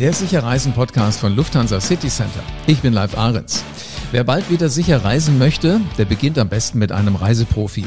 [0.00, 2.42] Der Sicherreisen-Podcast von Lufthansa City Center.
[2.66, 3.62] Ich bin Live Ahrens.
[4.10, 7.84] Wer bald wieder sicher reisen möchte, der beginnt am besten mit einem Reiseprofi.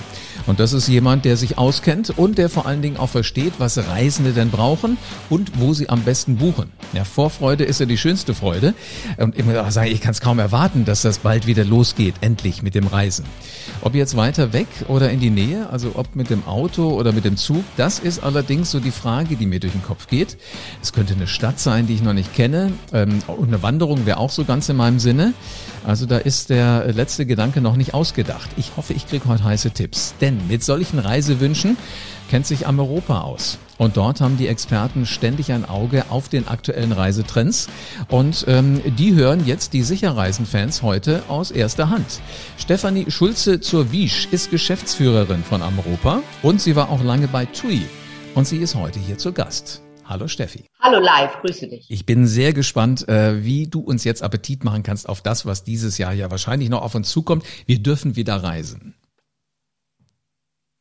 [0.47, 3.77] Und das ist jemand, der sich auskennt und der vor allen Dingen auch versteht, was
[3.77, 4.97] Reisende denn brauchen
[5.29, 6.71] und wo sie am besten buchen.
[6.93, 8.73] Ja, Vorfreude ist ja die schönste Freude.
[9.18, 12.15] Und ich muss auch sagen, ich kann es kaum erwarten, dass das bald wieder losgeht,
[12.21, 13.25] endlich mit dem Reisen.
[13.82, 17.25] Ob jetzt weiter weg oder in die Nähe, also ob mit dem Auto oder mit
[17.25, 20.37] dem Zug, das ist allerdings so die Frage, die mir durch den Kopf geht.
[20.82, 22.71] Es könnte eine Stadt sein, die ich noch nicht kenne.
[22.93, 25.34] Ähm, und eine Wanderung wäre auch so ganz in meinem Sinne.
[25.87, 28.50] Also da ist der letzte Gedanke noch nicht ausgedacht.
[28.57, 30.15] Ich hoffe, ich kriege heute heiße Tipps.
[30.19, 31.78] Denn mit solchen Reisewünschen
[32.30, 33.58] kennt sich Europa aus.
[33.78, 37.69] Und dort haben die Experten ständig ein Auge auf den aktuellen Reisetrends.
[38.09, 42.19] Und ähm, die hören jetzt die Sicherreisen-Fans heute aus erster Hand.
[42.58, 47.83] Stefanie Schulze zur Wiesch ist Geschäftsführerin von Amropa und sie war auch lange bei TUI.
[48.36, 49.86] Und sie ist heute hier zu Gast.
[50.08, 50.64] Hallo Steffi.
[50.80, 51.86] Hallo live, grüße dich.
[51.90, 55.66] Ich bin sehr gespannt, äh, wie du uns jetzt Appetit machen kannst auf das, was
[55.66, 57.44] dieses Jahr ja wahrscheinlich noch auf uns zukommt.
[57.66, 58.96] Wir dürfen wieder reisen.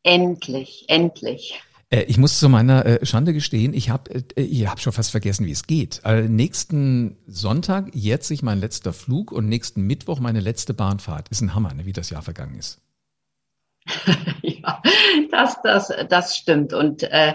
[0.05, 1.61] Endlich, endlich.
[1.91, 5.45] Äh, ich muss zu meiner äh, Schande gestehen, ich habe ich hab schon fast vergessen,
[5.45, 6.03] wie es geht.
[6.29, 11.31] nächsten Sonntag jährt sich mein letzter Flug und nächsten Mittwoch meine letzte Bahnfahrt.
[11.31, 12.81] Ist ein Hammer, ne, wie das Jahr vergangen ist.
[14.43, 14.81] ja,
[15.33, 16.73] das, das, das stimmt.
[16.73, 17.35] Und äh,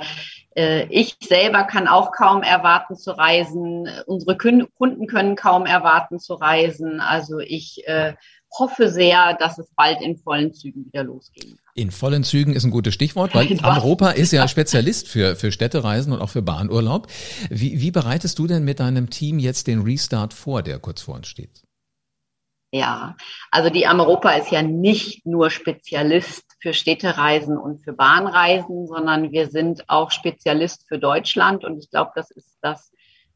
[0.53, 3.87] ich selber kann auch kaum erwarten zu reisen.
[4.05, 6.99] Unsere Kunden können kaum erwarten zu reisen.
[6.99, 8.15] Also ich äh,
[8.57, 11.73] hoffe sehr, dass es bald in vollen Zügen wieder losgehen kann.
[11.75, 16.11] In vollen Zügen ist ein gutes Stichwort, weil Europa ist ja Spezialist für, für Städtereisen
[16.11, 17.07] und auch für Bahnurlaub.
[17.49, 21.15] Wie, wie bereitest du denn mit deinem Team jetzt den Restart vor, der kurz vor
[21.15, 21.63] uns steht?
[22.73, 23.15] Ja,
[23.51, 29.49] also die Ameropa ist ja nicht nur Spezialist für Städtereisen und für Bahnreisen, sondern wir
[29.49, 31.65] sind auch Spezialist für Deutschland.
[31.65, 32.91] Und ich glaube, das ist das,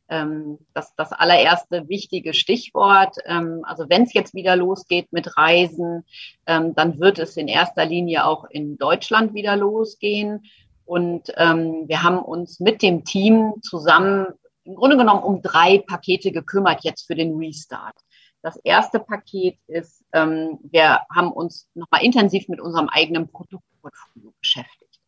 [0.09, 3.17] ähm, das, das allererste wichtige Stichwort.
[3.25, 6.05] Ähm, also wenn es jetzt wieder losgeht mit Reisen,
[6.45, 10.43] ähm, dann wird es in erster Linie auch in Deutschland wieder losgehen.
[10.85, 14.27] Und ähm, wir haben uns mit dem Team zusammen
[14.65, 17.95] im Grunde genommen um drei Pakete gekümmert jetzt für den Restart.
[18.43, 24.99] Das erste Paket ist, ähm, wir haben uns nochmal intensiv mit unserem eigenen Produktportfolio beschäftigt.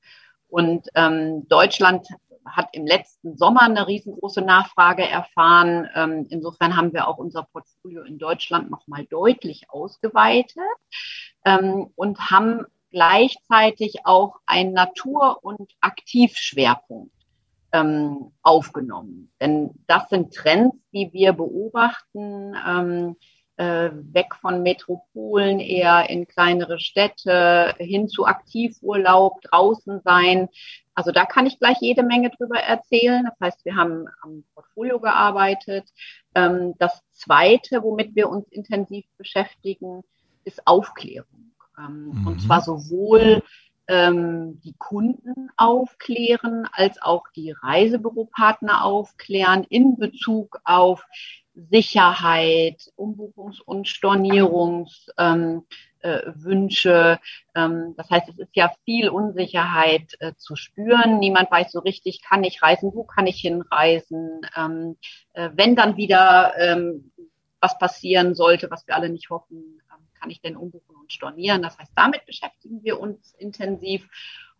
[0.49, 2.07] Und ähm, Deutschland
[2.45, 5.89] hat im letzten Sommer eine riesengroße Nachfrage erfahren.
[5.95, 10.61] Ähm, insofern haben wir auch unser Portfolio in Deutschland nochmal deutlich ausgeweitet
[11.45, 17.11] ähm, und haben gleichzeitig auch einen Natur- und Aktivschwerpunkt
[17.73, 19.31] ähm, aufgenommen.
[19.41, 23.15] Denn das sind Trends, die wir beobachten, ähm,
[23.57, 30.47] äh, weg von Metropolen eher in kleinere Städte, hin zu Aktivurlaub, draußen sein.
[30.93, 33.23] Also da kann ich gleich jede Menge drüber erzählen.
[33.25, 35.89] Das heißt, wir haben am Portfolio gearbeitet.
[36.35, 40.03] Ähm, das Zweite, womit wir uns intensiv beschäftigen,
[40.43, 41.51] ist Aufklärung.
[41.77, 42.27] Ähm, mhm.
[42.27, 43.43] Und zwar sowohl
[43.87, 51.03] ähm, die Kunden aufklären, als auch die Reisebüropartner aufklären in Bezug auf
[51.57, 55.09] Sicherheit, Umbuchungs- und Stornierungswünsche.
[55.17, 55.63] Ähm,
[56.03, 57.17] äh,
[57.55, 61.17] ähm, das heißt, es ist ja viel Unsicherheit äh, zu spüren.
[61.17, 64.41] Niemand weiß so richtig, kann ich reisen, wo kann ich hinreisen.
[64.55, 64.97] Ähm,
[65.33, 66.53] äh, wenn dann wieder
[67.59, 69.81] was passieren sollte, was wir alle nicht hoffen,
[70.19, 71.63] kann ich denn umbuchen und stornieren.
[71.63, 74.07] Das heißt, damit beschäftigen wir uns intensiv.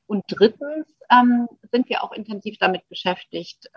[0.07, 0.87] Und drittens
[1.71, 3.69] sind wir auch intensiv damit beschäftigt,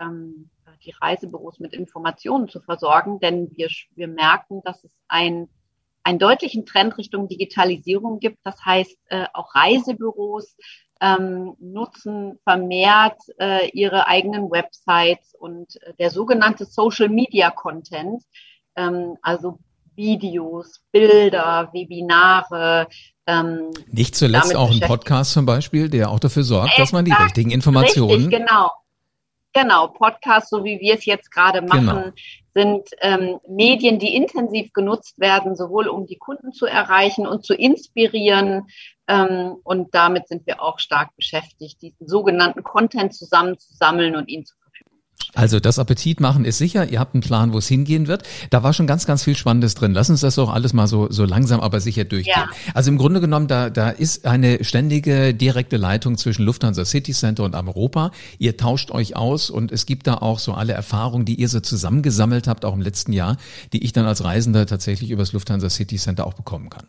[0.85, 5.49] die Reisebüros mit Informationen zu versorgen, denn wir, wir merken, dass es ein,
[6.03, 8.39] einen deutlichen Trend Richtung Digitalisierung gibt.
[8.43, 10.55] Das heißt, äh, auch Reisebüros
[11.01, 18.23] ähm, nutzen vermehrt äh, ihre eigenen Websites und äh, der sogenannte Social Media Content,
[18.75, 19.57] ähm, also
[19.95, 22.87] Videos, Bilder, Webinare.
[23.27, 27.11] Ähm, Nicht zuletzt auch ein Podcast zum Beispiel, der auch dafür sorgt, dass man die
[27.11, 28.11] richtigen Informationen.
[28.11, 28.71] Richtig, genau.
[29.53, 32.13] Genau, Podcasts, so wie wir es jetzt gerade machen, genau.
[32.53, 37.53] sind ähm, Medien, die intensiv genutzt werden, sowohl um die Kunden zu erreichen und zu
[37.53, 38.67] inspirieren.
[39.07, 44.55] Ähm, und damit sind wir auch stark beschäftigt, diesen sogenannten Content zusammenzusammeln und ihn zu
[45.33, 46.89] also das Appetit machen ist sicher.
[46.89, 48.23] Ihr habt einen Plan, wo es hingehen wird.
[48.49, 49.93] Da war schon ganz, ganz viel Spannendes drin.
[49.93, 52.33] Lass uns das doch alles mal so, so langsam, aber sicher durchgehen.
[52.35, 52.49] Ja.
[52.73, 57.43] Also im Grunde genommen, da, da ist eine ständige direkte Leitung zwischen Lufthansa City Center
[57.43, 58.11] und Europa.
[58.39, 61.59] Ihr tauscht euch aus und es gibt da auch so alle Erfahrungen, die ihr so
[61.59, 63.37] zusammengesammelt habt, auch im letzten Jahr,
[63.73, 66.87] die ich dann als Reisender tatsächlich übers Lufthansa City Center auch bekommen kann.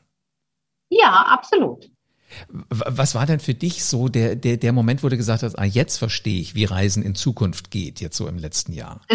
[0.91, 1.91] Ja, absolut.
[2.69, 5.65] Was war denn für dich so der, der, der Moment, wo du gesagt hast, ah,
[5.65, 9.01] jetzt verstehe ich, wie Reisen in Zukunft geht, jetzt so im letzten Jahr?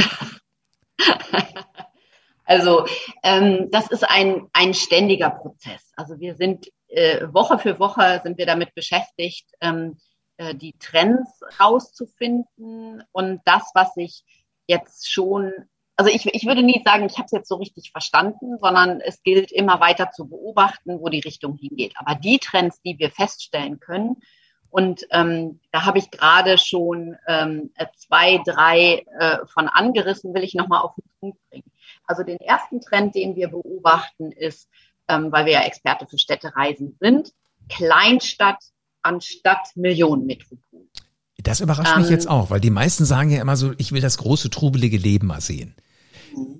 [2.47, 2.85] Also
[3.23, 5.91] ähm, das ist ein, ein ständiger Prozess.
[5.97, 9.97] Also wir sind äh, Woche für Woche sind wir damit beschäftigt, ähm,
[10.37, 14.23] äh, die Trends rauszufinden und das, was sich
[14.65, 15.51] jetzt schon,
[15.97, 19.23] also ich, ich würde nie sagen, ich habe es jetzt so richtig verstanden, sondern es
[19.23, 21.93] gilt immer weiter zu beobachten, wo die Richtung hingeht.
[21.97, 24.17] Aber die Trends, die wir feststellen können,
[24.69, 30.53] und ähm, da habe ich gerade schon ähm, zwei, drei äh, von angerissen, will ich
[30.53, 31.71] nochmal auf den Punkt bringen.
[32.05, 34.67] Also den ersten Trend, den wir beobachten, ist,
[35.07, 37.31] ähm, weil wir ja Experte für Städtereisen sind,
[37.69, 38.61] Kleinstadt
[39.01, 40.87] anstatt Millionenmetropol.
[41.37, 44.01] Das überrascht ähm, mich jetzt auch, weil die meisten sagen ja immer so, ich will
[44.01, 45.75] das große, trubelige Leben mal sehen.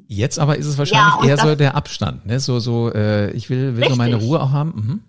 [0.07, 2.39] Jetzt aber ist es wahrscheinlich ja, eher so der Abstand, ne?
[2.39, 4.74] So, so, äh, ich will, will so meine Ruhe auch haben.
[4.75, 5.04] Mhm.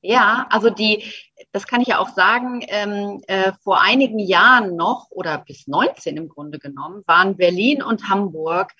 [0.00, 1.04] Ja, also die,
[1.52, 6.16] das kann ich ja auch sagen, ähm, äh, vor einigen Jahren noch oder bis 19
[6.16, 8.72] im Grunde genommen waren Berlin und Hamburg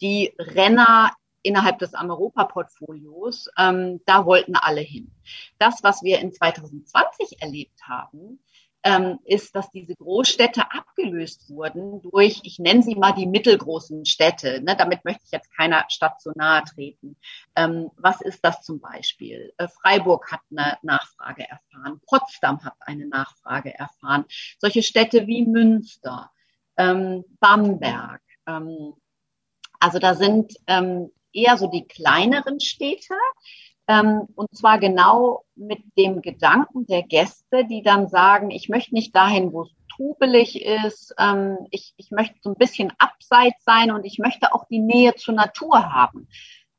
[0.00, 1.12] die Renner
[1.42, 3.48] innerhalb des Ameropa-Portfolios.
[3.58, 5.10] Ähm, da wollten alle hin.
[5.58, 8.40] Das, was wir in 2020 erlebt haben,
[8.88, 14.62] ähm, ist, dass diese Großstädte abgelöst wurden durch, ich nenne sie mal die mittelgroßen Städte.
[14.62, 14.76] Ne?
[14.76, 17.16] Damit möchte ich jetzt keiner Stadt zu nahe treten.
[17.54, 19.52] Ähm, was ist das zum Beispiel?
[19.58, 22.00] Äh, Freiburg hat eine Nachfrage erfahren.
[22.06, 24.24] Potsdam hat eine Nachfrage erfahren.
[24.58, 26.30] Solche Städte wie Münster,
[26.78, 28.22] ähm, Bamberg.
[28.46, 28.94] Ähm,
[29.80, 33.14] also da sind ähm, eher so die kleineren Städte,
[33.90, 39.52] und zwar genau mit dem Gedanken der Gäste, die dann sagen, ich möchte nicht dahin,
[39.52, 44.18] wo es trubelig ist, ähm, ich, ich möchte so ein bisschen abseits sein und ich
[44.18, 46.28] möchte auch die Nähe zur Natur haben.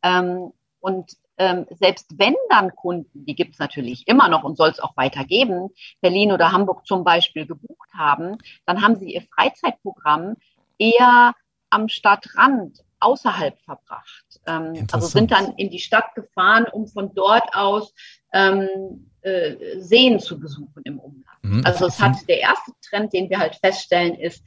[0.04, 4.70] Ähm, und ähm, selbst wenn dann Kunden, die gibt es natürlich immer noch und soll
[4.70, 5.70] es auch weiter geben,
[6.02, 10.36] Berlin oder Hamburg zum Beispiel gebucht haben, dann haben sie ihr Freizeitprogramm
[10.78, 11.34] eher
[11.70, 14.40] am Stadtrand außerhalb verbracht.
[14.46, 17.94] Ähm, also sind dann in die Stadt gefahren, um von dort aus
[18.34, 21.26] ähm, äh, Seen zu besuchen im Umland.
[21.44, 21.66] Mhm.
[21.66, 24.44] Also es hat der erste Trend, den wir halt feststellen, ist,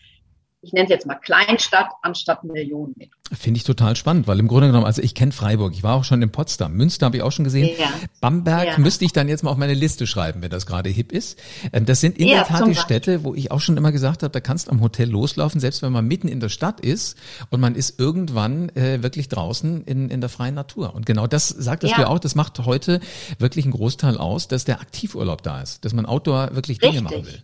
[0.62, 2.94] ich nenne es jetzt mal Kleinstadt anstatt Millionen.
[3.32, 6.05] Finde ich total spannend, weil im Grunde genommen, also ich kenne Freiburg, ich war auch
[6.05, 7.70] schon in Potsdam, Münster habe ich auch schon gesehen.
[7.79, 7.88] Ja.
[8.20, 8.79] Bamberg ja.
[8.79, 11.38] müsste ich dann jetzt mal auf meine Liste schreiben, wenn das gerade hip ist.
[11.73, 14.23] Ähm, das sind in ja, der Tat die Städte, wo ich auch schon immer gesagt
[14.23, 17.19] habe, da kannst du am Hotel loslaufen, selbst wenn man mitten in der Stadt ist
[17.50, 20.94] und man ist irgendwann äh, wirklich draußen in, in der freien Natur.
[20.94, 22.05] Und genau das sagtest ja.
[22.05, 23.00] du auch, das macht heute
[23.38, 27.11] wirklich einen Großteil aus, dass der Aktivurlaub da ist, dass man Outdoor wirklich Dinge Richtig.
[27.11, 27.43] machen will.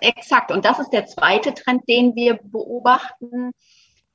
[0.00, 0.50] Exakt.
[0.50, 3.52] Und das ist der zweite Trend, den wir beobachten.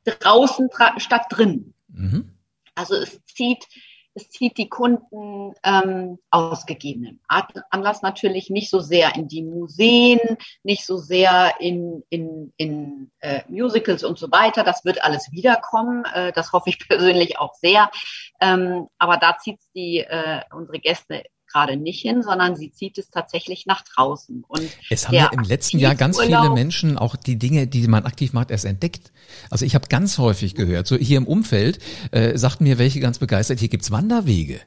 [0.06, 1.74] Draußen statt drin.
[1.88, 2.32] Mhm.
[2.74, 3.68] Also es zieht,
[4.14, 10.20] es zieht die Kunden ähm, aus gegebenem Anlass natürlich nicht so sehr in die Museen,
[10.64, 14.64] nicht so sehr in, in, in äh, Musicals und so weiter.
[14.64, 16.06] Das wird alles wiederkommen.
[16.06, 17.92] Äh, das hoffe ich persönlich auch sehr.
[18.40, 23.10] Ähm, aber da zieht die äh, unsere Gäste gerade nicht hin, sondern sie zieht es
[23.10, 24.44] tatsächlich nach draußen.
[24.48, 28.06] Und es haben ja im letzten Jahr ganz viele Menschen auch die Dinge, die man
[28.06, 29.12] aktiv macht, erst entdeckt.
[29.50, 31.80] Also ich habe ganz häufig gehört, so hier im Umfeld
[32.12, 34.62] äh, sagten mir welche ganz begeistert, hier gibt's Wanderwege.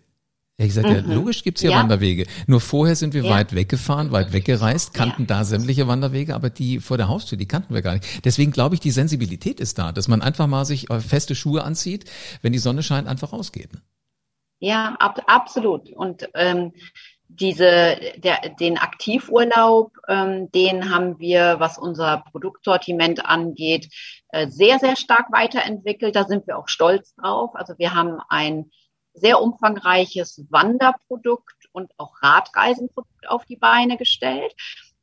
[0.59, 1.11] Ja, ich sagte, mhm.
[1.11, 1.79] ja, logisch gibt's hier ja.
[1.79, 2.27] Wanderwege.
[2.47, 3.31] Nur vorher sind wir ja.
[3.31, 7.73] weit weggefahren, weit weggereist, kannten da sämtliche Wanderwege, aber die vor der Haustür, die kannten
[7.75, 8.25] wir gar nicht.
[8.25, 11.65] Deswegen glaube ich, die Sensibilität ist da, dass man einfach mal sich äh, feste Schuhe
[11.65, 12.05] anzieht,
[12.43, 13.71] wenn die Sonne scheint, einfach rausgeht.
[14.63, 15.93] Ja, ab, absolut.
[15.93, 16.73] Und ähm,
[17.27, 23.89] diese, der, den Aktivurlaub, ähm, den haben wir, was unser Produktsortiment angeht,
[24.29, 26.15] äh, sehr, sehr stark weiterentwickelt.
[26.15, 27.51] Da sind wir auch stolz drauf.
[27.55, 28.71] Also wir haben ein
[29.15, 34.55] sehr umfangreiches Wanderprodukt und auch Radreisenprodukt auf die Beine gestellt.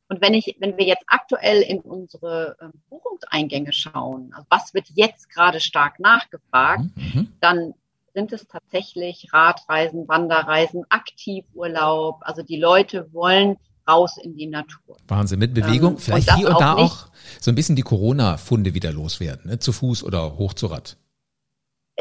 [0.08, 4.88] Und wenn ich, wenn wir jetzt aktuell in unsere ähm, Buchungseingänge schauen, also was wird
[4.94, 7.12] jetzt gerade stark nachgefragt, mhm.
[7.12, 7.32] mhm.
[7.42, 7.74] dann
[8.12, 12.20] sind es tatsächlich Radreisen, Wanderreisen, Aktivurlaub.
[12.22, 13.56] Also die Leute wollen
[13.88, 14.96] raus in die Natur.
[15.08, 17.08] Wahnsinn, mit Bewegung, ähm, vielleicht und hier und da auch,
[17.40, 19.58] so ein bisschen die Corona-Funde wieder loswerden, ne?
[19.58, 20.96] zu Fuß oder hoch zu Rad.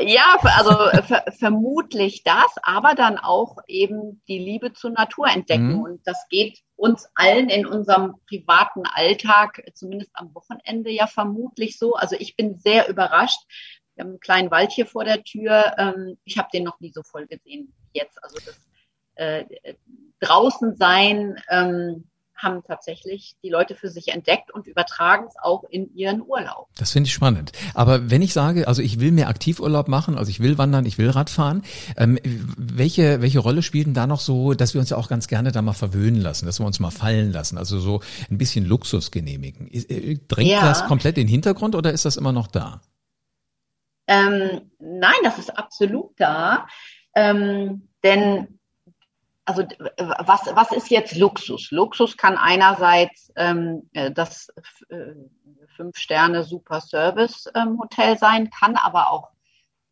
[0.02, 0.72] Ja, also
[1.08, 5.78] ver vermutlich das, aber dann auch eben die Liebe zur Natur entdecken.
[5.78, 5.82] Mhm.
[5.82, 11.96] Und das geht uns allen in unserem privaten Alltag, zumindest am Wochenende ja vermutlich so.
[11.96, 13.40] Also ich bin sehr überrascht,
[14.00, 15.74] wir haben einen kleinen Wald hier vor der Tür.
[15.78, 18.24] Ähm, ich habe den noch nie so voll gesehen wie jetzt.
[18.24, 18.58] Also das
[19.16, 19.44] äh,
[20.22, 25.94] draußen sein ähm, haben tatsächlich die Leute für sich entdeckt und übertragen es auch in
[25.94, 26.70] ihren Urlaub.
[26.78, 27.52] Das finde ich spannend.
[27.74, 30.98] Aber wenn ich sage, also ich will mehr Aktivurlaub machen, also ich will wandern, ich
[30.98, 31.64] will Radfahren,
[31.98, 35.28] ähm, welche, welche Rolle spielt denn da noch so, dass wir uns ja auch ganz
[35.28, 38.00] gerne da mal verwöhnen lassen, dass wir uns mal fallen lassen, also so
[38.32, 39.68] ein bisschen Luxus genehmigen?
[39.70, 40.62] Äh, drängt ja.
[40.62, 42.80] das komplett in den Hintergrund oder ist das immer noch da?
[44.10, 46.68] Ähm, nein, das ist absolut da.
[47.16, 48.60] Ähm, denn
[49.46, 51.72] also was, was ist jetzt Luxus?
[51.72, 54.50] Luxus kann einerseits ähm, äh, das
[54.90, 55.14] äh,
[55.76, 57.82] Fünf-Sterne Super Service ähm,
[58.20, 59.32] sein, kann aber auch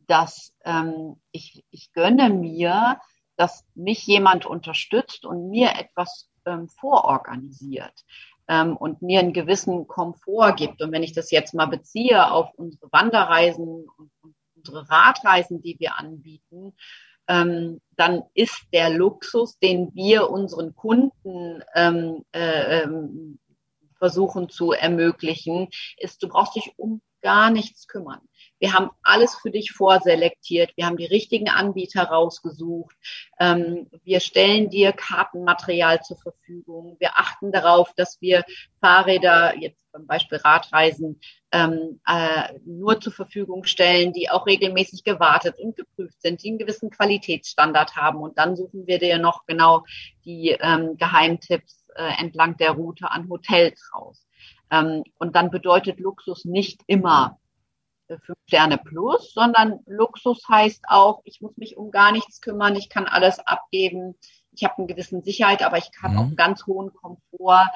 [0.08, 3.00] dass ähm, ich, ich gönne mir,
[3.36, 8.04] dass mich jemand unterstützt und mir etwas ähm, vororganisiert
[8.48, 10.82] ähm, und mir einen gewissen Komfort gibt.
[10.82, 15.76] Und wenn ich das jetzt mal beziehe auf unsere Wanderreisen und, und unsere Radreisen, die
[15.78, 16.74] wir anbieten,
[17.28, 23.38] ähm, dann ist der Luxus, den wir unseren Kunden ähm, äh, ähm,
[23.98, 28.20] versuchen zu ermöglichen, ist, du brauchst dich um gar nichts kümmern.
[28.58, 30.72] Wir haben alles für dich vorselektiert.
[30.76, 32.96] Wir haben die richtigen Anbieter rausgesucht.
[33.38, 36.96] Ähm, wir stellen dir Kartenmaterial zur Verfügung.
[36.98, 38.44] Wir achten darauf, dass wir
[38.80, 41.20] Fahrräder, jetzt zum Beispiel Radreisen,
[41.52, 46.58] ähm, äh, nur zur Verfügung stellen, die auch regelmäßig gewartet und geprüft sind, die einen
[46.58, 48.20] gewissen Qualitätsstandard haben.
[48.20, 49.84] Und dann suchen wir dir noch genau
[50.24, 54.24] die ähm, Geheimtipps äh, entlang der Route an Hotels raus.
[54.70, 57.40] Und dann bedeutet Luxus nicht immer
[58.24, 62.88] fünf Sterne plus, sondern Luxus heißt auch, ich muss mich um gar nichts kümmern, ich
[62.88, 64.14] kann alles abgeben,
[64.52, 66.18] ich habe eine gewisse Sicherheit, aber ich kann mhm.
[66.18, 67.66] auch einen ganz hohen Komfort,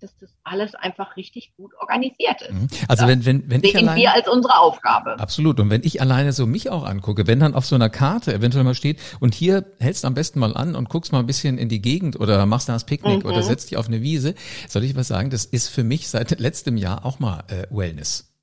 [0.00, 2.52] dass das alles einfach richtig gut organisiert ist.
[2.52, 2.68] Mhm.
[2.88, 5.18] Also das wenn, wenn, wenn sehen ich alleine, wir als unsere Aufgabe.
[5.18, 5.58] Absolut.
[5.58, 8.64] Und wenn ich alleine so mich auch angucke, wenn dann auf so einer Karte eventuell
[8.64, 11.56] mal steht und hier hältst du am besten mal an und guckst mal ein bisschen
[11.56, 13.30] in die Gegend oder machst da das Picknick mhm.
[13.30, 14.34] oder setzt dich auf eine Wiese,
[14.68, 18.35] soll ich was sagen, das ist für mich seit letztem Jahr auch mal äh, Wellness.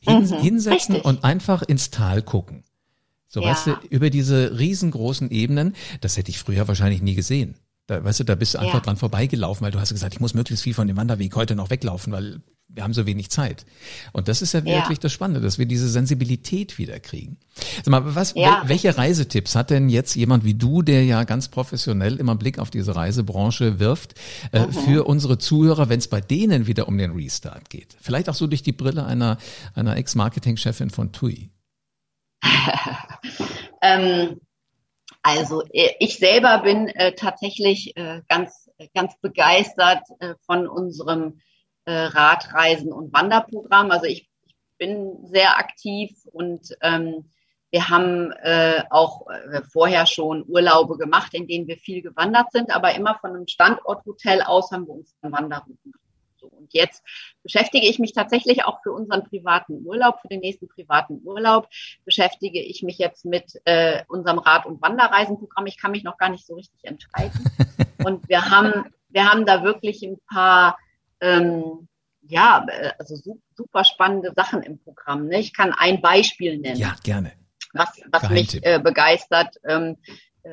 [0.00, 1.04] Hin, mhm, hinsetzen richtig.
[1.04, 2.64] und einfach ins Tal gucken.
[3.28, 3.50] So, ja.
[3.50, 7.54] weißt du, über diese riesengroßen Ebenen, das hätte ich früher wahrscheinlich nie gesehen.
[7.90, 8.80] Da, weißt du, da bist du einfach ja.
[8.80, 11.70] dran vorbeigelaufen, weil du hast gesagt, ich muss möglichst viel von dem Wanderweg heute noch
[11.70, 13.66] weglaufen, weil wir haben so wenig Zeit.
[14.12, 14.76] Und das ist ja, ja.
[14.76, 17.38] wirklich das Spannende, dass wir diese Sensibilität wieder kriegen.
[17.82, 18.62] Sag mal, was, ja.
[18.66, 22.70] welche Reisetipps hat denn jetzt jemand wie du, der ja ganz professionell immer Blick auf
[22.70, 24.14] diese Reisebranche wirft,
[24.52, 24.72] äh, mhm.
[24.72, 27.96] für unsere Zuhörer, wenn es bei denen wieder um den Restart geht?
[28.00, 29.36] Vielleicht auch so durch die Brille einer,
[29.74, 31.50] einer Ex-Marketing-Chefin von TUI.
[33.82, 34.36] ähm,
[35.22, 41.40] also äh, ich selber bin äh, tatsächlich äh, ganz, ganz begeistert äh, von unserem
[41.84, 43.90] äh, Radreisen- und Wanderprogramm.
[43.90, 47.30] Also ich, ich, bin sehr aktiv und ähm,
[47.70, 52.74] wir haben äh, auch äh, vorher schon Urlaube gemacht, in denen wir viel gewandert sind,
[52.74, 55.92] aber immer von einem Standorthotel aus haben wir uns Wanderrouten
[56.60, 57.02] und jetzt
[57.42, 61.68] beschäftige ich mich tatsächlich auch für unseren privaten Urlaub, für den nächsten privaten Urlaub,
[62.04, 65.66] beschäftige ich mich jetzt mit äh, unserem Rad- und Wanderreisenprogramm.
[65.66, 67.44] Ich kann mich noch gar nicht so richtig entscheiden.
[68.04, 70.78] Und wir haben, wir haben da wirklich ein paar,
[71.20, 71.88] ähm,
[72.22, 73.16] ja, äh, also
[73.54, 75.26] super spannende Sachen im Programm.
[75.26, 75.38] Ne?
[75.40, 76.78] Ich kann ein Beispiel nennen.
[76.78, 77.32] Ja, gerne.
[77.72, 79.56] Was, was mich äh, begeistert.
[79.68, 79.98] Ähm,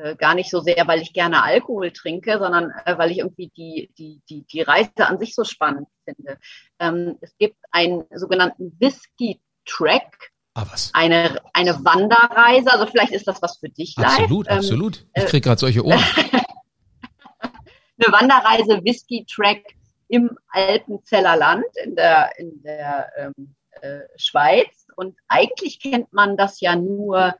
[0.02, 3.50] äh, gar nicht so sehr, weil ich gerne Alkohol trinke, sondern äh, weil ich irgendwie
[3.56, 6.38] die, die, die, die Reise an sich so spannend finde.
[6.78, 10.30] Ähm, es gibt einen sogenannten Whisky-Track.
[10.54, 10.90] Ah, was?
[10.94, 14.58] Eine, eine Wanderreise, also vielleicht ist das was für dich Absolut, live.
[14.58, 15.06] absolut.
[15.14, 15.98] Ähm, ich kriege gerade solche Ohren.
[17.40, 19.74] eine Wanderreise Whisky-Track
[20.08, 24.86] im Alpenzeller Land in der, in der ähm, äh, Schweiz.
[24.96, 27.34] Und eigentlich kennt man das ja nur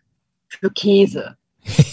[0.49, 1.38] für Käse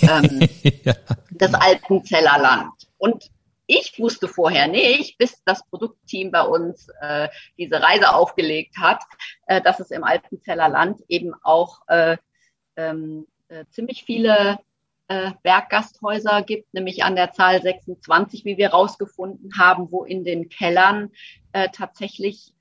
[0.09, 0.47] ähm,
[0.83, 0.93] ja,
[1.31, 1.59] das genau.
[1.59, 2.74] Alpenzeller Land.
[2.97, 3.29] Und
[3.67, 9.03] ich wusste vorher nicht, bis das Produktteam bei uns äh, diese Reise aufgelegt hat,
[9.47, 12.17] äh, dass es im Alpenzeller Land eben auch äh,
[12.75, 14.59] ähm, äh, ziemlich viele
[15.07, 20.50] äh, Berggasthäuser gibt, nämlich an der Zahl 26, wie wir rausgefunden haben, wo in den
[20.50, 21.12] Kellern
[21.51, 22.53] äh, tatsächlich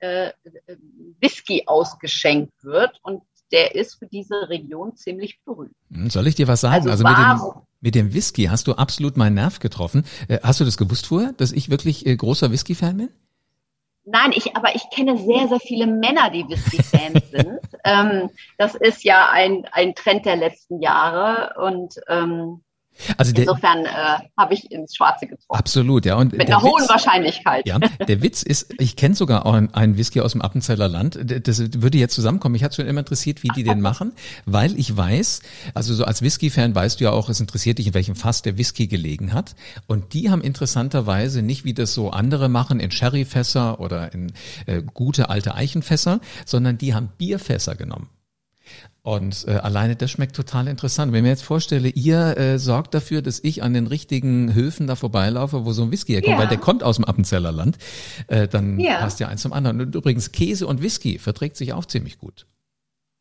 [1.19, 2.99] Whisky ausgeschenkt wird.
[3.01, 5.75] Und der ist für diese Region ziemlich berühmt.
[5.91, 6.89] Hm, soll ich dir was sagen?
[6.89, 10.05] Also, also mit, dem, mit dem Whisky hast du absolut meinen Nerv getroffen.
[10.27, 13.09] Äh, hast du das gewusst vorher, dass ich wirklich äh, großer Whisky-Fan bin?
[14.07, 17.59] Nein, ich, aber ich kenne sehr, sehr viele Männer, die Whisky-Fans sind.
[17.83, 22.61] Ähm, das ist ja ein, ein Trend der letzten Jahre und ähm,
[23.17, 23.89] also der, Insofern äh,
[24.37, 25.59] habe ich ins Schwarze getroffen.
[25.59, 26.15] Absolut, ja.
[26.15, 27.67] Und Mit einer Witz, hohen Wahrscheinlichkeit.
[27.67, 31.19] Ja, der Witz ist, ich kenne sogar auch einen Whisky aus dem Appenzeller Land.
[31.47, 32.55] Das würde jetzt zusammenkommen.
[32.55, 34.13] Ich hatte schon immer interessiert, wie die den machen,
[34.45, 35.41] weil ich weiß,
[35.73, 38.57] also so als Whisky-Fan weißt du ja auch, es interessiert dich, in welchem Fass der
[38.57, 39.55] Whisky gelegen hat.
[39.87, 44.31] Und die haben interessanterweise nicht, wie das so andere machen, in Sherryfässer oder in
[44.65, 48.09] äh, gute alte Eichenfässer, sondern die haben Bierfässer genommen.
[49.01, 51.11] Und äh, alleine das schmeckt total interessant.
[51.11, 54.87] Wenn ich mir jetzt vorstelle, ihr äh, sorgt dafür, dass ich an den richtigen Höfen
[54.87, 56.39] da vorbeilaufe, wo so ein Whisky herkommt, ja.
[56.39, 57.77] weil der kommt aus dem Appenzeller Land,
[58.27, 58.97] äh, dann ja.
[58.97, 59.79] passt ja eins zum anderen.
[59.79, 62.47] Und übrigens, Käse und Whisky verträgt sich auch ziemlich gut.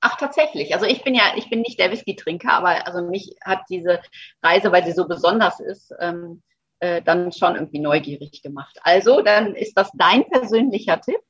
[0.01, 0.75] Ach, tatsächlich.
[0.75, 4.01] Also ich bin ja, ich bin nicht der Whisky-Trinker, aber also mich hat diese
[4.43, 6.43] Reise, weil sie so besonders ist, ähm,
[6.81, 8.79] äh, dann schon irgendwie neugierig gemacht.
[8.83, 11.21] Also, dann ist das dein persönlicher Tipp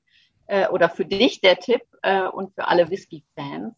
[0.47, 3.75] äh, oder für dich der Tipp äh, und für alle Whisky-Fans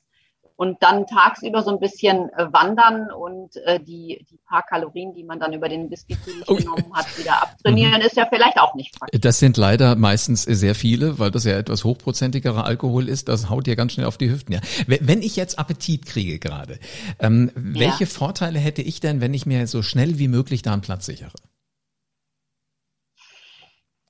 [0.56, 5.22] und dann tagsüber so ein bisschen äh, wandern und äh, die, die paar Kalorien, die
[5.22, 8.06] man dann über den Whisky zu sich genommen hat, wieder abtrainieren, mhm.
[8.06, 9.20] ist ja vielleicht auch nicht praktisch.
[9.20, 13.28] Das sind leider meistens sehr viele, weil das ja etwas hochprozentigerer Alkohol ist.
[13.28, 14.54] Das haut dir ganz schnell auf die Hüften.
[14.54, 14.60] Ja.
[14.86, 16.78] Wenn ich jetzt Appetit kriege gerade,
[17.20, 17.80] ähm, ja.
[17.80, 21.06] welche Vorteile hätte ich denn, wenn ich mir so schnell wie möglich da einen Platz
[21.06, 21.32] sichere?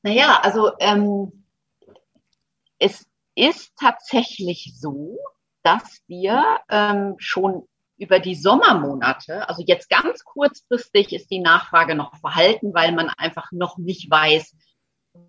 [0.02, 1.44] Naja, also ähm,
[2.78, 5.18] es ist tatsächlich so,
[5.66, 7.64] dass wir ähm, schon
[7.98, 13.50] über die Sommermonate, also jetzt ganz kurzfristig ist die Nachfrage noch verhalten, weil man einfach
[13.50, 14.54] noch nicht weiß,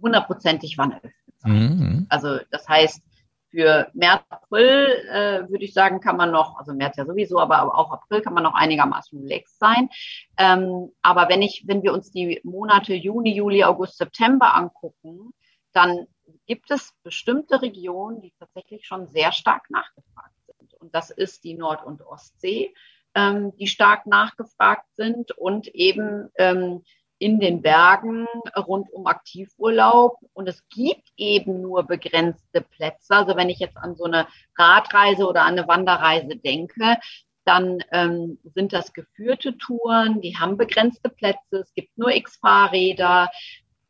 [0.02, 1.14] hundertprozentig wann öffnet.
[1.44, 2.06] Mhm.
[2.10, 3.02] Also das heißt,
[3.50, 7.76] für März, April äh, würde ich sagen, kann man noch, also März ja sowieso, aber
[7.76, 9.90] auch April kann man noch einigermaßen relaxed sein.
[10.38, 15.32] Ähm, aber wenn ich, wenn wir uns die Monate Juni, Juli, August, September angucken,
[15.74, 16.06] dann
[16.46, 20.74] gibt es bestimmte Regionen, die tatsächlich schon sehr stark nachgefragt sind.
[20.76, 22.74] Und das ist die Nord- und Ostsee,
[23.16, 26.84] ähm, die stark nachgefragt sind und eben ähm,
[27.20, 30.18] in den Bergen rund um Aktivurlaub.
[30.34, 33.16] Und es gibt eben nur begrenzte Plätze.
[33.16, 36.98] Also wenn ich jetzt an so eine Radreise oder an eine Wanderreise denke,
[37.44, 43.30] dann ähm, sind das geführte Touren, die haben begrenzte Plätze, es gibt nur x Fahrräder.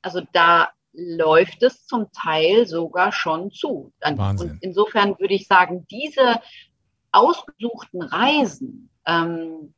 [0.03, 3.93] Also da läuft es zum Teil sogar schon zu.
[4.01, 4.51] Wahnsinn.
[4.51, 6.41] Und insofern würde ich sagen, diese
[7.11, 9.73] ausgesuchten Reisen, ähm,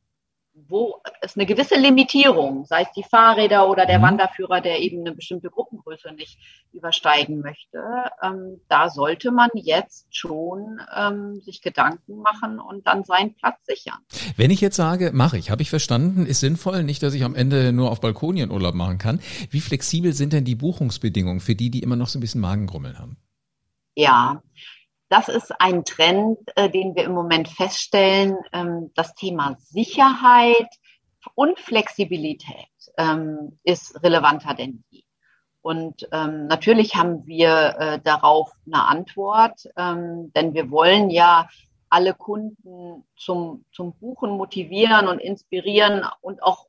[0.68, 4.04] wo es eine gewisse Limitierung, sei es die Fahrräder oder der mhm.
[4.04, 6.38] Wanderführer, der eben eine bestimmte Gruppengröße nicht
[6.72, 7.82] übersteigen möchte,
[8.22, 13.98] ähm, da sollte man jetzt schon ähm, sich Gedanken machen und dann seinen Platz sichern.
[14.36, 17.34] Wenn ich jetzt sage, mache ich, habe ich verstanden, ist sinnvoll, nicht, dass ich am
[17.34, 19.20] Ende nur auf Balkonien Urlaub machen kann.
[19.50, 22.98] Wie flexibel sind denn die Buchungsbedingungen für die, die immer noch so ein bisschen Magengrummeln
[22.98, 23.16] haben?
[23.94, 24.42] Ja,
[25.10, 28.36] das ist ein Trend, äh, den wir im Moment feststellen.
[28.52, 30.68] Ähm, das Thema Sicherheit
[31.34, 35.02] und Flexibilität ähm, ist relevanter denn je.
[35.62, 41.50] Und ähm, natürlich haben wir äh, darauf eine Antwort, ähm, denn wir wollen ja
[41.90, 46.66] alle Kunden zum, zum Buchen motivieren und inspirieren und auch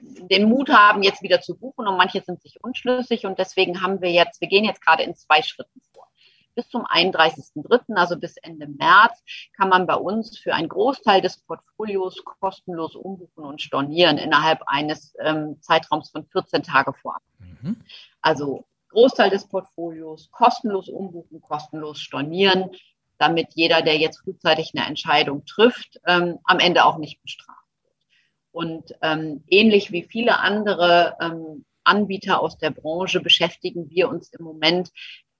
[0.00, 1.86] den Mut haben, jetzt wieder zu buchen.
[1.86, 3.24] Und manche sind sich unschlüssig.
[3.24, 5.80] Und deswegen haben wir jetzt, wir gehen jetzt gerade in zwei Schritten
[6.54, 9.22] bis zum 31.03., also bis Ende März,
[9.56, 15.14] kann man bei uns für einen Großteil des Portfolios kostenlos umbuchen und stornieren innerhalb eines
[15.20, 17.22] ähm, Zeitraums von 14 Tage vorab.
[17.38, 17.76] Mhm.
[18.20, 22.70] Also Großteil des Portfolios kostenlos umbuchen, kostenlos stornieren,
[23.18, 27.96] damit jeder, der jetzt frühzeitig eine Entscheidung trifft, ähm, am Ende auch nicht bestraft wird.
[28.52, 34.44] Und ähm, ähnlich wie viele andere ähm, Anbieter aus der Branche beschäftigen wir uns im
[34.44, 34.90] Moment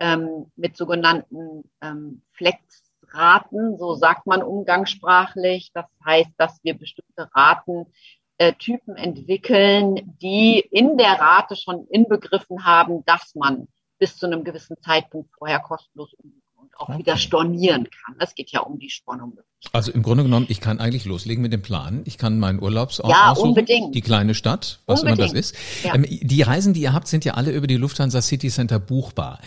[0.01, 5.71] ähm, mit sogenannten ähm, Flexraten, so sagt man umgangssprachlich.
[5.73, 13.05] Das heißt, dass wir bestimmte Ratentypen äh, entwickeln, die in der Rate schon inbegriffen haben,
[13.05, 16.44] dass man bis zu einem gewissen Zeitpunkt vorher kostenlos umgeht
[16.79, 16.99] auch okay.
[16.99, 18.17] wieder stornieren kann.
[18.19, 19.39] Es geht ja um die Stornung.
[19.73, 22.03] Also im Grunde genommen, ich kann eigentlich loslegen mit dem Plan.
[22.05, 23.95] Ich kann meinen Urlaubsort ja, aussuchen, unbedingt.
[23.95, 25.19] die kleine Stadt, was unbedingt.
[25.19, 25.57] immer das ist.
[25.83, 25.95] Ja.
[25.95, 29.41] Ähm, die Reisen, die ihr habt, sind ja alle über die Lufthansa City Center buchbar.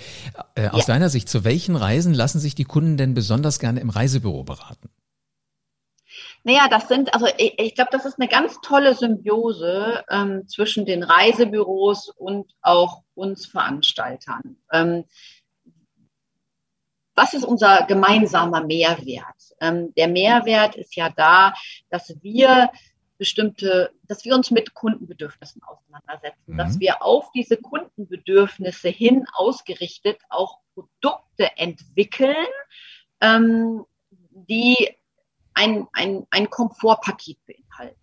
[0.55, 0.93] Äh, aus ja.
[0.93, 4.89] deiner Sicht, zu welchen Reisen lassen sich die Kunden denn besonders gerne im Reisebüro beraten?
[6.43, 10.85] Naja, das sind, also ich, ich glaube, das ist eine ganz tolle Symbiose ähm, zwischen
[10.85, 14.55] den Reisebüros und auch uns Veranstaltern.
[14.71, 15.03] Ähm,
[17.17, 19.55] was ist unser gemeinsamer Mehrwert?
[19.59, 21.55] Ähm, der Mehrwert ist ja da,
[21.89, 22.69] dass wir
[23.17, 26.57] bestimmte, dass wir uns mit Kundenbedürfnissen auseinandersetzen, mhm.
[26.57, 32.35] dass wir auf diese Kundenbedürfnisse hin ausgerichtet auch Produkte entwickeln,
[33.19, 34.95] ähm, die
[35.55, 37.99] ein, ein, ein Komfortpaket beinhalten.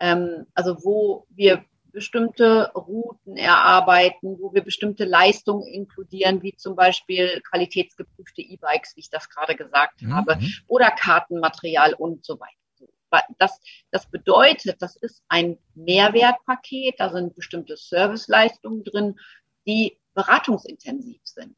[0.00, 1.62] Ähm, also wo wir
[1.96, 9.08] bestimmte Routen erarbeiten, wo wir bestimmte Leistungen inkludieren, wie zum Beispiel qualitätsgeprüfte E-Bikes, wie ich
[9.08, 10.14] das gerade gesagt mhm.
[10.14, 13.24] habe, oder Kartenmaterial und so weiter.
[13.38, 13.58] Das,
[13.90, 19.18] das bedeutet, das ist ein Mehrwertpaket, da sind bestimmte Serviceleistungen drin,
[19.66, 21.56] die beratungsintensiv sind.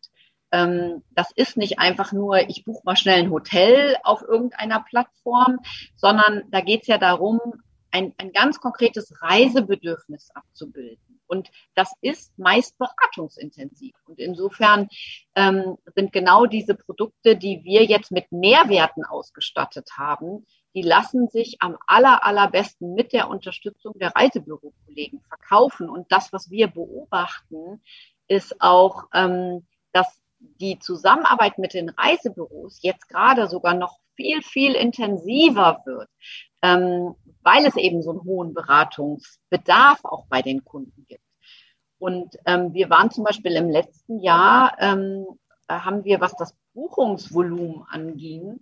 [0.52, 5.58] Ähm, das ist nicht einfach nur, ich buche mal schnell ein Hotel auf irgendeiner Plattform,
[5.96, 7.40] sondern da geht es ja darum,
[7.90, 11.20] ein, ein ganz konkretes Reisebedürfnis abzubilden.
[11.26, 13.94] Und das ist meist beratungsintensiv.
[14.06, 14.88] Und insofern
[15.34, 21.56] ähm, sind genau diese Produkte, die wir jetzt mit Mehrwerten ausgestattet haben, die lassen sich
[21.60, 25.88] am aller, allerbesten mit der Unterstützung der Reisebürokollegen verkaufen.
[25.88, 27.82] Und das, was wir beobachten,
[28.26, 34.74] ist auch, ähm, dass die Zusammenarbeit mit den Reisebüros jetzt gerade sogar noch viel, viel
[34.74, 36.08] intensiver wird,
[36.62, 41.22] ähm, weil es eben so einen hohen Beratungsbedarf auch bei den Kunden gibt.
[41.98, 45.24] Und ähm, wir waren zum Beispiel im letzten Jahr, ähm,
[45.68, 48.60] haben wir, was das Buchungsvolumen anging,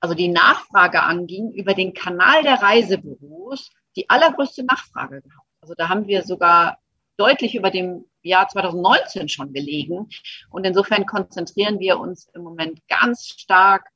[0.00, 5.48] also die Nachfrage anging, über den Kanal der Reisebüros die allergrößte Nachfrage gehabt.
[5.60, 6.78] Also da haben wir sogar
[7.16, 10.08] deutlich über dem Jahr 2019 schon gelegen.
[10.50, 13.90] Und insofern konzentrieren wir uns im Moment ganz stark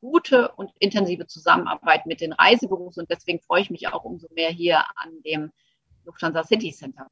[0.00, 2.96] gute und intensive Zusammenarbeit mit den Reisebüros.
[2.96, 5.52] Und deswegen freue ich mich auch umso mehr hier an dem
[6.04, 7.08] Lufthansa City Center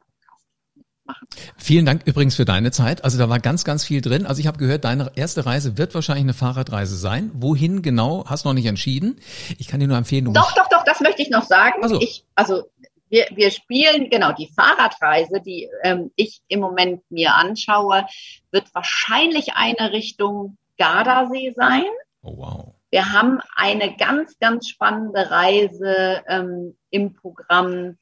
[1.04, 1.26] machen.
[1.56, 3.04] Vielen Dank übrigens für deine Zeit.
[3.04, 4.26] Also da war ganz, ganz viel drin.
[4.26, 7.30] Also ich habe gehört, deine erste Reise wird wahrscheinlich eine Fahrradreise sein.
[7.34, 9.20] Wohin genau, hast du noch nicht entschieden.
[9.58, 10.32] Ich kann dir nur empfehlen.
[10.32, 11.82] doch, doch, doch, das möchte ich noch sagen.
[11.82, 12.64] Also, ich, also
[13.08, 18.06] wir, wir spielen, genau, die Fahrradreise, die ähm, ich im Moment mir anschaue,
[18.50, 21.84] wird wahrscheinlich eine Richtung Gardasee sein.
[22.24, 22.74] Oh, wow.
[22.90, 27.98] Wir haben eine ganz, ganz spannende Reise ähm, im Programm,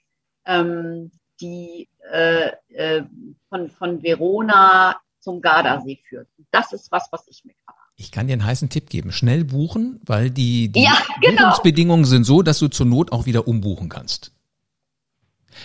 [0.47, 3.03] ähm, die äh, äh,
[3.49, 6.29] von, von Verona zum Gardasee führt.
[6.53, 7.79] Das ist was, was ich mir habe.
[7.97, 9.13] Ich kann dir einen heißen Tipp geben.
[9.13, 11.43] Schnell buchen, weil die, die ja, genau.
[11.43, 14.33] Buchungsbedingungen sind so, dass du zur Not auch wieder umbuchen kannst.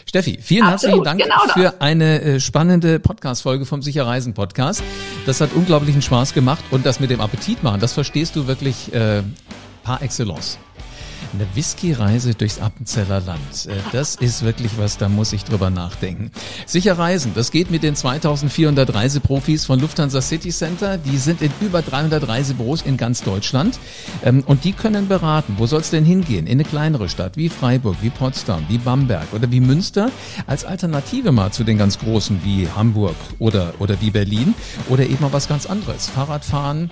[0.07, 4.83] Steffi, vielen Absolut, herzlichen Dank genau für eine äh, spannende Podcast-Folge vom Sicher Reisen Podcast.
[5.25, 8.93] Das hat unglaublichen Spaß gemacht und das mit dem Appetit machen, das verstehst du wirklich
[8.93, 9.23] äh,
[9.83, 10.57] par excellence.
[11.33, 13.67] Eine Whisky-Reise durchs Appenzeller Land.
[13.67, 16.31] Äh, das ist wirklich was, da muss ich drüber nachdenken.
[16.65, 20.97] Sicher reisen, das geht mit den 2400 Reiseprofis von Lufthansa City Center.
[20.97, 23.77] Die sind in über 300 Reisebüros in ganz Deutschland
[24.23, 26.47] ähm, und die können beraten, wo soll es denn hingehen?
[26.47, 30.09] In eine kleinere Stadt wie Freiburg, wie Potsdam, wie Bamberg oder wie Münster
[30.47, 34.53] als Alternative mal zu den ganz großen wie Hamburg oder, oder wie Berlin
[34.87, 36.07] oder eben mal was ganz anderes.
[36.07, 36.89] Fahrradfahren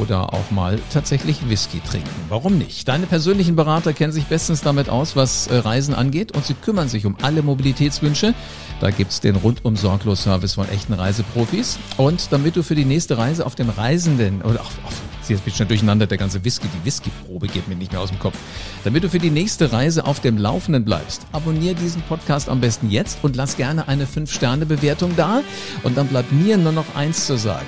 [0.00, 2.08] oder auch mal tatsächlich Whisky trinken.
[2.28, 2.86] Warum nicht?
[2.86, 6.52] Deine persönlichen Berater Berater kennen sich bestens damit aus, was äh, Reisen angeht und sie
[6.52, 8.34] kümmern sich um alle Mobilitätswünsche.
[8.80, 11.78] Da gibt's den rundum sorglos Service von echten Reiseprofis.
[11.96, 14.92] Und damit du für die nächste Reise auf dem Reisenden oder auf, auf
[15.26, 18.18] jetzt bin schon durcheinander, der ganze Whisky, die Whiskyprobe geht mir nicht mehr aus dem
[18.18, 18.36] Kopf.
[18.84, 22.90] Damit du für die nächste Reise auf dem Laufenden bleibst, abonniere diesen Podcast am besten
[22.90, 25.40] jetzt und lass gerne eine 5-Sterne-Bewertung da.
[25.82, 27.64] Und dann bleibt mir nur noch eins zu sagen.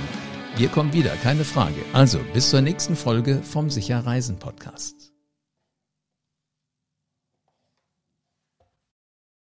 [0.58, 1.80] Wir kommen wieder, keine Frage.
[1.94, 5.13] Also bis zur nächsten Folge vom Sicher Reisen Podcast.